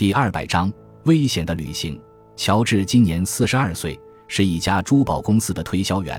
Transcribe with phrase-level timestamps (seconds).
[0.00, 0.72] 第二百章
[1.04, 2.00] 危险的旅行。
[2.34, 6.18] 乔治今年四十二岁，是一家珠宝公司的推销员。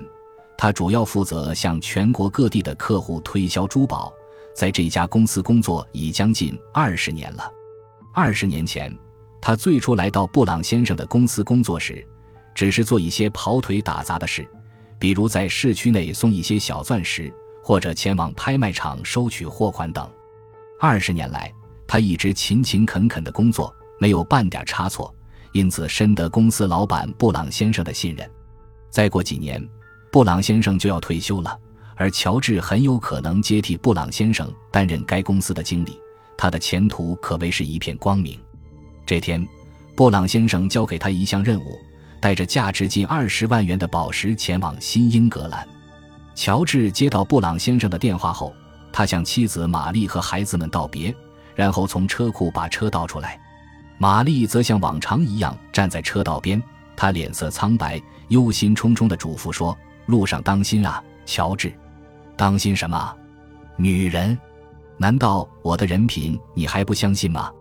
[0.55, 4.13] 他主要负责向全国各地的客户推销珠宝。
[4.55, 7.51] 在这家公司工作已将近二十年了。
[8.13, 8.95] 二十年前，
[9.41, 12.07] 他最初来到布朗先生的公司工作时，
[12.53, 14.47] 只是做一些跑腿打杂的事，
[14.99, 20.07] 比如在市区内送一些小钻石，或者前往拍卖场收取货款等。
[20.79, 21.51] 二十年来，
[21.91, 25.13] 他一直勤勤恳恳的工作，没有半点差错，
[25.51, 28.25] 因此深得公司老板布朗先生的信任。
[28.89, 29.61] 再过几年，
[30.09, 31.59] 布朗先生就要退休了，
[31.97, 35.99] 而乔治很有可能接替布朗先生担任该公司的经理，
[36.37, 38.39] 他的前途可谓是一片光明。
[39.05, 39.45] 这天，
[39.93, 41.77] 布朗先生交给他一项任务，
[42.21, 45.67] 带着价值近二十万元的宝石前往新英格兰。
[46.35, 48.55] 乔治接到布朗先生的电话后，
[48.93, 51.13] 他向妻子玛丽和孩子们道别。
[51.61, 53.39] 然后从车库把车倒出来，
[53.99, 56.59] 玛丽则像往常一样站在车道边。
[56.95, 61.71] 她脸色苍白，忧心忡忡地嘱咐说：“路上当心啊，乔治！
[62.35, 63.15] 当心什么？
[63.77, 64.35] 女人？
[64.97, 67.51] 难道我的人品你还不相信吗？”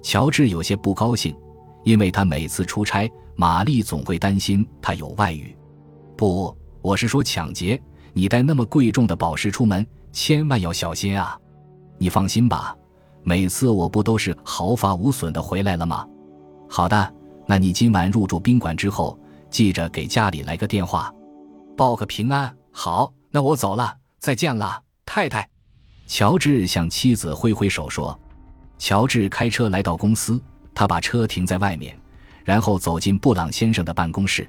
[0.00, 1.36] 乔治有些不高兴，
[1.82, 5.52] 因为他每次出差，玛丽总会担心他有外遇。
[6.16, 7.82] 不，我是说抢劫。
[8.12, 11.36] 你带那么贵重的宝石出门，千万要小心啊！
[11.98, 12.76] 你放心吧。
[13.22, 16.06] 每次我不都是毫发无损的回来了吗？
[16.68, 17.14] 好的，
[17.46, 19.18] 那你今晚入住宾馆之后，
[19.50, 21.12] 记着给家里来个电话，
[21.76, 22.54] 报个平安。
[22.72, 25.48] 好，那我走了，再见了，太太。
[26.06, 28.18] 乔治向妻子挥挥手说。
[28.78, 30.40] 乔治开车来到公司，
[30.74, 31.94] 他把车停在外面，
[32.44, 34.48] 然后走进布朗先生的办公室。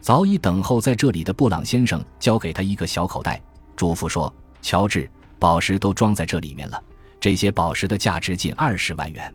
[0.00, 3.40] 早已等候在这里的布朗先生交给他一个小口袋，
[3.74, 6.82] 嘱咐说：“乔治，宝石都装在这里面了。”
[7.22, 9.32] 这些宝石的价值近二十万元，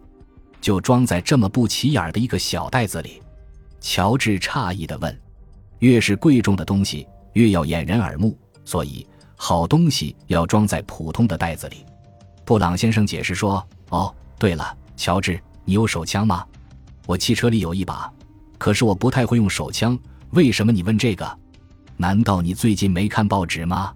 [0.60, 3.22] 就装在这么不起眼的一个小袋子里。
[3.80, 5.22] 乔治诧异地问
[5.80, 11.86] ：“越是贵重的东西，越要掩人耳目，所以好东西要装在普通的袋子里。”
[12.44, 16.46] 布朗先生解释说：“哦，对了，乔治，你有手枪吗？
[17.06, 18.12] 我汽车里有一把，
[18.58, 19.98] 可是我不太会用手枪。
[20.32, 21.40] 为什么你问这个？
[21.96, 23.94] 难道你最近没看报纸吗？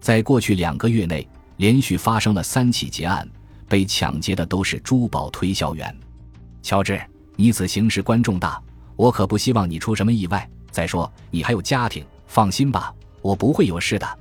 [0.00, 3.28] 在过去两个月内。”连续发生了三起劫案，
[3.68, 5.94] 被抢劫的都是珠宝推销员。
[6.62, 7.00] 乔治，
[7.36, 8.60] 你此行事关重大，
[8.96, 10.48] 我可不希望你出什么意外。
[10.70, 12.92] 再说，你还有家庭，放心吧，
[13.22, 14.18] 我不会有事的。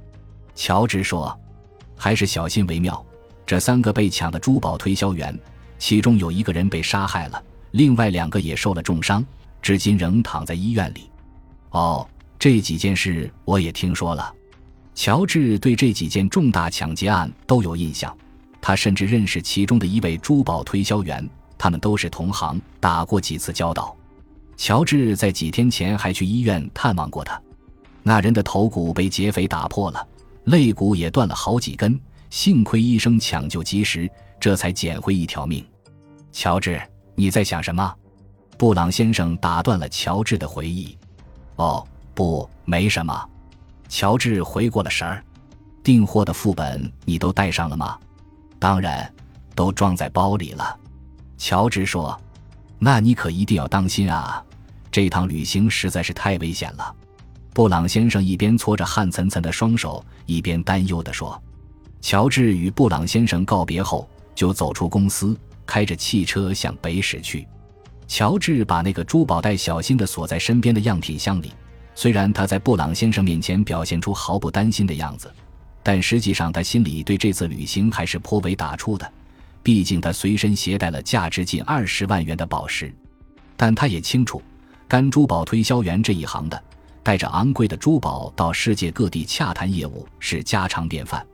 [0.56, 1.36] 乔治说
[1.98, 3.04] ：“还是小心为妙。”
[3.46, 5.38] 这三个被抢的珠宝推销员，
[5.78, 9.26] 其中有一个人被杀害了，另外两个也受了重伤，
[9.62, 11.10] 至今仍躺在医院里。
[11.72, 12.08] 哦，
[12.38, 14.34] 这几件事我也听说了。
[14.96, 18.16] 乔治对这几件重大抢劫案都有印象，
[18.62, 21.28] 他甚至认识其中的一位珠宝推销员，
[21.58, 23.96] 他们都是同行，打过几次交道。
[24.56, 27.42] 乔治在几天前还去医院探望过他，
[28.04, 30.08] 那人的头骨被劫匪打破了，
[30.46, 32.00] 肋骨也断了好几根，
[32.30, 34.10] 幸亏医生抢救及时，
[34.40, 35.66] 这才捡回一条命。
[36.32, 36.80] 乔治，
[37.16, 37.94] 你在想什么？
[38.58, 40.96] 布朗先生打断了乔治的回忆。
[41.56, 43.30] 哦，不，没什么。
[43.88, 45.24] 乔治回过了神儿，
[45.84, 47.98] 订货的副本你都带上了吗？
[48.60, 49.12] 当然，
[49.54, 50.78] 都装在包里了。
[51.38, 52.20] 乔治说
[52.80, 54.44] ：“那你可一定要当心啊，
[54.90, 56.96] 这趟旅行实在是太危险了。”
[57.54, 61.40] 布朗先生一边搓着汗涔涔的双手，一边担忧地说。
[62.02, 67.48] 乔治与布朗先生告别后，就走出公司，开着汽车向北驶去。
[68.08, 71.54] 乔治把那个珠宝袋小心地锁在身边的样品箱里。
[71.96, 75.32] 虽然他在布朗先生面前表现出毫不担心的样子，
[75.82, 79.12] 但实际上他心里对这次旅行还是颇为打怵的。
[79.62, 82.94] 毕竟他随身携带了价值近二十万元的宝石，
[83.56, 84.42] 但他也清楚，
[84.88, 86.62] 干珠宝推销员这一行的，
[87.02, 91.26] 带着昂贵的珠宝到世界各地洽谈业务是家常便饭。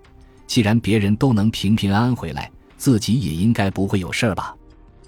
[0.46, 4.56] 既然别人都能平平安安回来，自己也应该不会有事儿吧？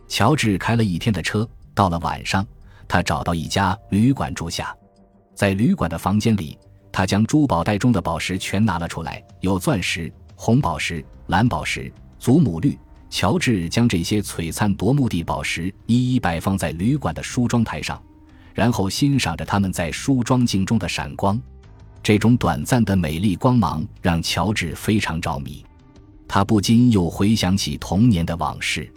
[0.08, 2.46] 乔治开了一天的车，到了晚上，
[2.88, 4.76] 他找到一家旅馆住下。
[5.42, 6.56] 在旅馆的房间里，
[6.92, 12.78] 他将珠宝袋中的宝石全拿了出来，有钻石、红宝石、蓝宝石、祖母绿。
[13.10, 18.00] 乔治将这些璀璨夺目的宝石一一摆放在旅馆的梳妆台上，
[18.54, 21.42] 然后欣赏着它们在梳妆镜中的闪光。
[22.04, 25.66] 这种短暂的美丽光芒让乔治非常着迷，
[26.28, 28.88] 他不禁又回想起童年的往事。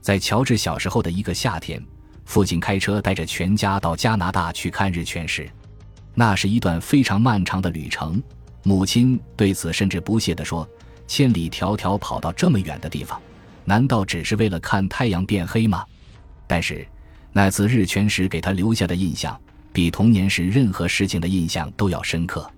[0.00, 1.84] 在乔治小时候的一个夏天，
[2.24, 5.46] 父亲开车带着全家到加拿大去看日全食。
[6.14, 8.22] 那是一段非常漫长的旅程，
[8.62, 10.68] 母亲对此甚至不屑地说
[11.08, 13.20] ：“千里迢迢跑到这么远的地方，
[13.64, 15.84] 难道只是为了看太阳变黑吗？”
[16.46, 16.86] 但是
[17.32, 19.38] 那次日全食给他留下的印象，
[19.72, 22.48] 比童年时任何事情的印象都要深刻。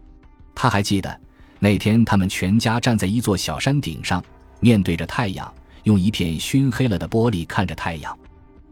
[0.55, 1.21] 他还记得
[1.61, 4.23] 那天他们全家站在一座小山顶上，
[4.59, 5.53] 面对着太阳，
[5.85, 8.19] 用一片熏黑了的玻璃看着太阳。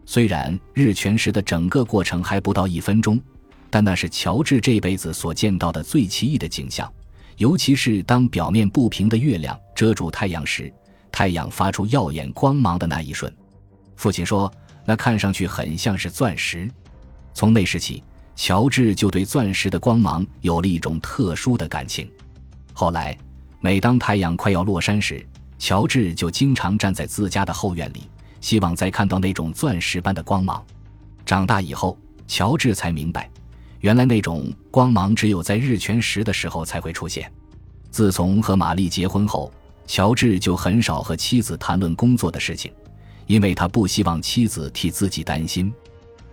[0.05, 3.17] 虽然日全食的整个过程还不到一分钟，
[3.73, 6.87] 但那是乔治这辈子所见到的最奇异的景象。
[7.37, 10.71] 尤其是当表面不平的月亮遮住太阳时，
[11.11, 13.35] 太阳发出耀眼光芒的那一瞬，
[13.95, 14.53] 父亲说
[14.85, 16.69] 那看上去很像是钻石。
[17.33, 18.03] 从那时起，
[18.35, 22.07] 乔治就对钻石的光芒有了一种特殊的感情。
[22.73, 23.17] 后来，
[23.59, 25.25] 每当太阳快要落山时，
[25.57, 28.03] 乔治就经常站在自家的后院里。
[28.39, 30.63] 希望再看到那种钻石般的光芒。
[31.25, 31.97] 长大以后，
[32.27, 33.27] 乔治才明白，
[33.83, 37.29] 原来那种光芒只有在日全食的时候才会出现。
[37.91, 39.51] 自从和玛丽结婚后，
[39.85, 42.71] 乔治就很少和妻子谈论工作的事情，
[43.27, 45.71] 因为他不希望妻子替自己担心。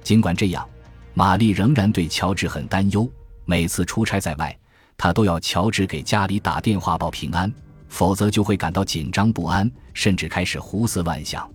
[0.01, 0.65] 尽管这样，
[1.13, 3.11] 玛丽仍然对乔治很担忧。
[3.45, 4.57] 每次出差在外，
[4.97, 7.53] 他都要乔治给家里打电话报平安，
[7.89, 11.51] 否则就会感到紧张不安，甚至开始胡思乱想。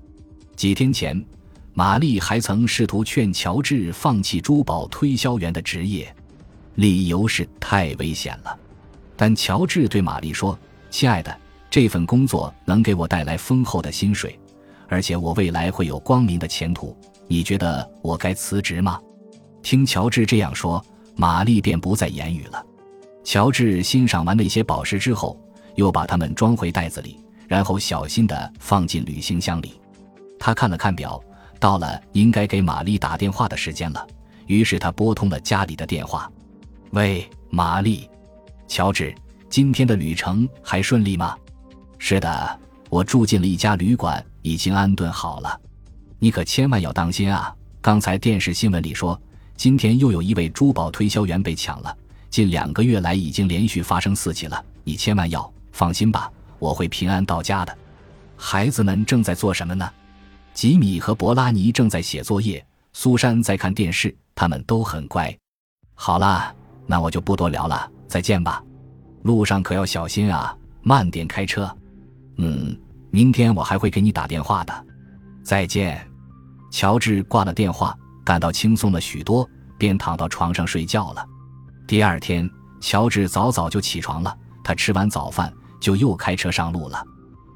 [0.58, 1.26] 几天前，
[1.78, 6.16] 玛丽还曾试图劝乔治放弃珠宝推销员的职业，
[6.76, 8.58] 理由是太危险了。
[9.18, 10.58] 但乔治对玛丽说
[10.90, 11.38] ：“亲爱的，
[11.70, 14.40] 这份工作能给我带来丰厚的薪水，
[14.88, 16.98] 而且我未来会有光明的前途。
[17.28, 18.98] 你觉得我该辞职吗？”
[19.62, 20.82] 听乔治这样说，
[21.18, 22.66] 玛丽便不再言语了。
[23.22, 25.38] 乔治欣赏完那些宝石之后，
[25.76, 27.20] 又把它们装回袋子里，
[27.50, 29.74] 然后小心地放进旅行箱里。
[30.40, 31.22] 他看了看表，
[31.60, 34.08] 到了应该给玛丽打电话的时间了。
[34.48, 36.32] 于是他拨通了家里的电话
[36.92, 38.10] ：“喂，玛丽，
[38.68, 39.14] 乔治，
[39.50, 41.36] 今天的旅程还顺利吗
[41.98, 42.60] ？”“是的，
[42.90, 45.60] 我住进了一家旅馆，已经安顿好了。
[46.20, 47.54] 你可千万要当心啊！
[47.82, 49.20] 刚才电视新闻里说，
[49.56, 51.96] 今天又有一位珠宝推销员被抢了。
[52.30, 54.64] 近两个月来已经连续发生四起了。
[54.84, 57.76] 你千万要放心吧，我会平安到家的。
[58.38, 59.90] 孩子们正在做什么呢？”
[60.56, 65.38] 吉米和博拉尼正在写作业，苏珊在看电视，他们都很乖。
[65.94, 66.56] 好了，
[66.88, 68.64] 那我就不多聊了，再见吧。
[69.24, 71.70] 路上可要小心啊，慢点开车。
[72.38, 72.74] 嗯，
[73.12, 74.86] 明天我还会给你打电话的。
[75.44, 76.08] 再见。
[76.72, 77.94] 乔治挂了电话，
[78.24, 79.48] 感到轻松了许多，
[79.78, 81.26] 便躺到床上睡觉了。
[81.86, 82.50] 第二天，
[82.80, 87.06] 乔治早早就起床了，他吃完早饭就又开车上路了。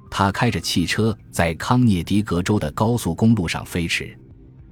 [0.09, 4.17] 他开着汽车在康涅狄格州的高速公路上飞驰，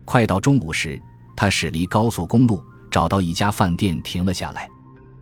[0.03, 0.99] 快到中午时，
[1.35, 4.67] 他驶离高速公路，找到一家饭店停了下来。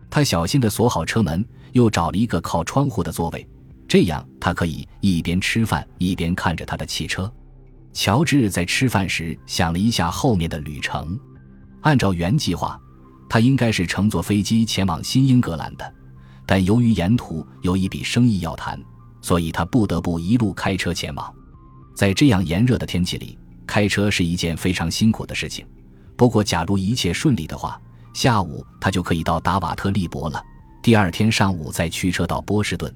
[0.09, 3.45] 他小心地锁好车门，又找了一个靠窗户的座位，
[3.88, 7.31] 这样他可以一边吃饭一边看着他的汽车。
[7.91, 11.19] 乔治在吃饭时想了一下后面的旅程，
[11.81, 12.79] 按照原计划，
[13.29, 15.94] 他应该是乘坐飞机前往新英格兰的，
[16.45, 18.81] 但由于沿途有一笔生意要谈。
[19.25, 21.33] 所以他不得不一路开车前往，
[21.95, 23.36] 在这样炎热的天气里，
[23.66, 25.66] 开车是一件非常辛苦的事情。
[26.16, 27.81] 不过，假如一切顺利的话，
[28.13, 30.39] 下午他就可以到达瓦特利伯了。
[30.83, 32.95] 第二天上午再驱车到波士顿。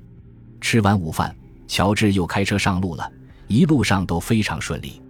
[0.62, 1.36] 吃完午饭，
[1.68, 3.12] 乔治又开车上路了，
[3.48, 5.02] 一路上都非常顺利。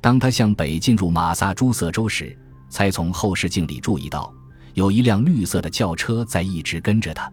[0.00, 2.38] 当他向北进入马萨诸塞州时，
[2.68, 4.32] 才从后视镜里注意到
[4.74, 7.28] 有一辆绿色的轿车在一直跟着他。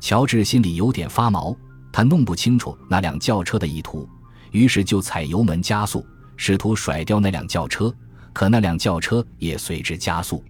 [0.00, 1.54] 乔治心里有点发毛。
[1.92, 4.08] 他弄不清楚那辆轿车的意图，
[4.50, 6.04] 于是就踩油门加速，
[6.36, 7.94] 试图甩掉那辆轿车。
[8.32, 10.42] 可那辆轿车也随之加速。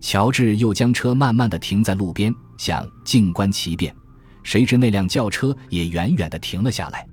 [0.00, 3.94] 乔治又将车慢慢的停在路边，想静观其变。
[4.42, 7.06] 谁知那辆轿车也远远的停了下来。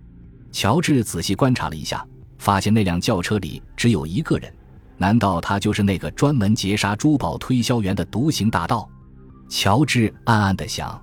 [0.54, 2.06] 乔治仔细观察了一下，
[2.38, 4.54] 发现那辆轿车里只有一个人。
[4.98, 8.90] 难道他就是那个专门劫杀珠宝推销员的独行大盗？
[9.50, 10.98] 乔治暗暗的想。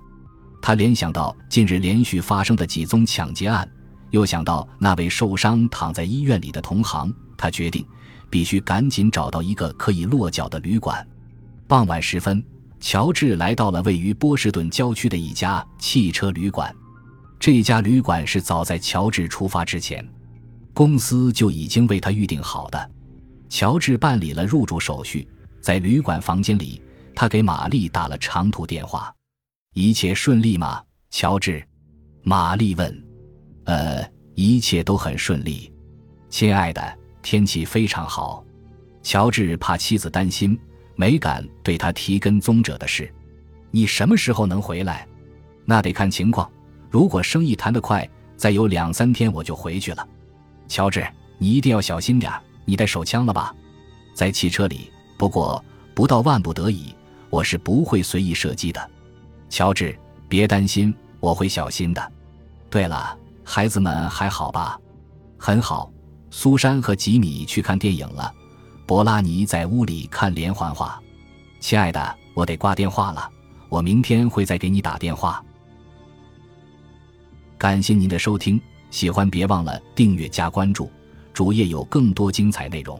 [0.65, 3.69] 他联想到近日连续发生的几宗抢劫案，
[4.11, 7.85] 又想到那位受伤躺在医院里的同行，他决定
[8.29, 11.05] 必须赶紧找到一个可以落脚的旅馆。
[11.67, 12.41] 傍晚时分，
[12.79, 16.73] 乔治来到了位于波士顿郊区的一家汽车旅馆。
[17.37, 20.07] 这家旅馆是早在乔治出发之前，
[20.73, 22.91] 公司就已经为他预定好的。
[23.49, 25.27] 乔治办理了入住手续，
[25.59, 26.81] 在旅馆房间里，
[27.13, 29.13] 他给玛丽打了长途电话。
[29.73, 31.65] 一切顺利吗，乔治？
[32.21, 33.03] 玛丽问。
[33.65, 35.73] 呃，一切都很顺利，
[36.29, 36.99] 亲爱的。
[37.23, 38.45] 天气非常好。
[39.01, 40.59] 乔治怕妻子担心，
[40.95, 43.11] 没敢对他提跟踪者的事。
[43.71, 45.07] 你什么时候能回来？
[45.65, 46.47] 那得看情况。
[46.91, 50.07] 如果生意谈得快，再有两三天我就回去了。
[50.67, 51.03] 乔治，
[51.39, 52.31] 你一定要小心点
[52.65, 53.55] 你带手枪了吧？
[54.13, 54.91] 在汽车里。
[55.17, 55.63] 不过，
[55.95, 56.93] 不到万不得已，
[57.31, 58.91] 我是不会随意射击的。
[59.53, 59.95] 乔治，
[60.27, 62.11] 别担心，我会小心的。
[62.71, 64.79] 对了，孩子们还好吧？
[65.37, 65.91] 很好。
[66.31, 68.33] 苏珊和吉米去看电影了，
[68.87, 70.99] 博拉尼在屋里看连环画。
[71.59, 73.29] 亲爱的，我得挂电话了，
[73.69, 75.45] 我明天会再给你打电话。
[77.55, 80.89] 感谢您的收听，喜欢别忘了订阅加关注，
[81.31, 82.99] 主页有更多精彩内容。